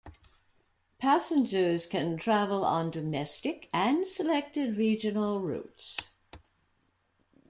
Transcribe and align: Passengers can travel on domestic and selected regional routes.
Passengers 0.97 1.85
can 1.85 2.17
travel 2.17 2.65
on 2.65 2.89
domestic 2.89 3.69
and 3.71 4.07
selected 4.07 4.75
regional 4.75 5.41
routes. 5.41 6.09